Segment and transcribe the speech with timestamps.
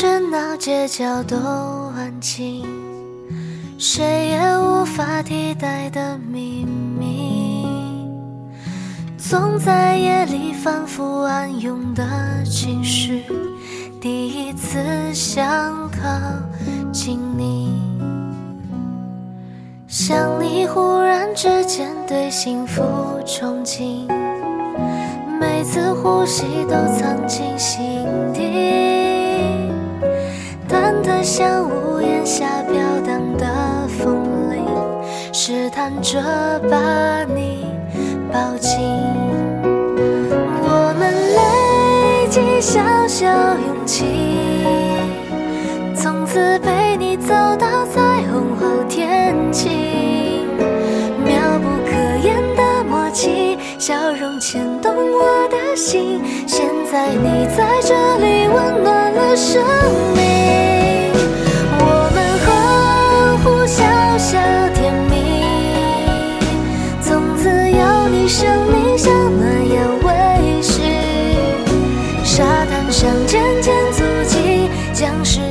[0.00, 1.36] 喧闹街角都
[1.94, 2.64] 安静，
[3.76, 7.66] 谁也无法替代的秘密，
[9.18, 12.02] 总在夜里反复暗涌的
[12.46, 13.24] 情绪，
[14.00, 14.78] 第一次
[15.12, 15.46] 想
[15.90, 16.08] 靠
[16.90, 17.78] 近你，
[19.86, 22.82] 想你忽然之间对幸福
[23.26, 24.08] 憧憬，
[25.38, 27.84] 每次呼吸都藏进心
[28.29, 28.29] 底。
[31.22, 33.46] 像屋檐下飘荡的
[33.88, 34.64] 风铃，
[35.32, 36.18] 试探着
[36.70, 37.66] 把你
[38.32, 38.80] 抱紧。
[40.62, 44.06] 我们累积小小勇气，
[45.94, 50.48] 从此陪你走到彩虹后天晴。
[51.22, 56.22] 妙不可言的默契，笑容牵动我的心。
[56.46, 59.62] 现在你在这里，温暖了生
[60.14, 60.59] 命。
[75.10, 75.49] 当时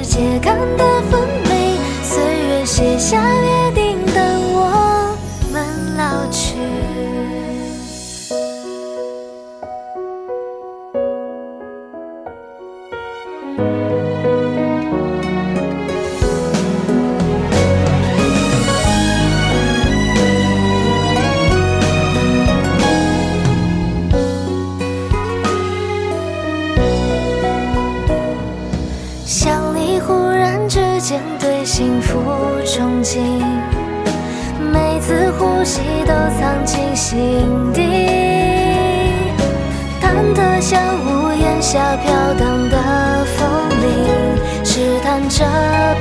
[31.09, 32.19] 间对幸福
[32.63, 33.19] 憧憬，
[34.71, 37.81] 每次呼吸都藏进心底，
[39.99, 43.49] 忐忑像屋檐下飘荡的风
[43.81, 45.43] 铃，试探着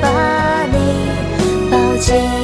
[0.03, 2.38] 把你抱紧。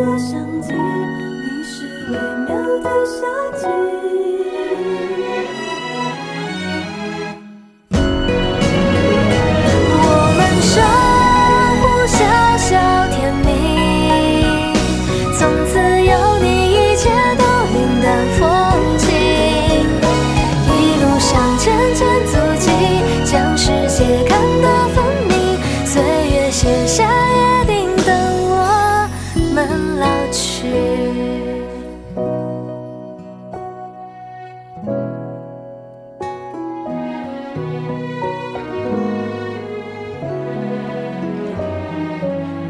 [0.00, 0.49] 我想。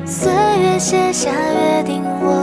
[0.06, 2.39] 岁月写下约定我